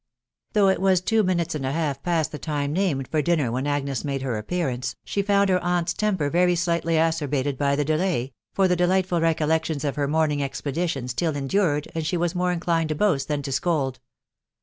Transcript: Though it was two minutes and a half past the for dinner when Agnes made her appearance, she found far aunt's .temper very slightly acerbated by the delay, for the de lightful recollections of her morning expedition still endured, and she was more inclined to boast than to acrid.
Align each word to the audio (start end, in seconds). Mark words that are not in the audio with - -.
Though 0.53 0.69
it 0.69 0.81
was 0.81 0.99
two 0.99 1.21
minutes 1.21 1.53
and 1.53 1.63
a 1.63 1.71
half 1.71 2.01
past 2.01 2.31
the 2.31 3.05
for 3.11 3.21
dinner 3.21 3.51
when 3.51 3.67
Agnes 3.67 4.03
made 4.03 4.23
her 4.23 4.39
appearance, 4.39 4.95
she 5.05 5.21
found 5.21 5.51
far 5.51 5.59
aunt's 5.59 5.93
.temper 5.93 6.27
very 6.31 6.55
slightly 6.55 6.97
acerbated 6.97 7.55
by 7.55 7.75
the 7.75 7.85
delay, 7.85 8.33
for 8.51 8.67
the 8.67 8.75
de 8.75 8.87
lightful 8.87 9.21
recollections 9.21 9.83
of 9.83 9.97
her 9.97 10.07
morning 10.07 10.41
expedition 10.41 11.07
still 11.07 11.35
endured, 11.35 11.87
and 11.93 12.07
she 12.07 12.17
was 12.17 12.33
more 12.33 12.51
inclined 12.51 12.89
to 12.89 12.95
boast 12.95 13.27
than 13.27 13.43
to 13.43 13.51
acrid. 13.51 13.99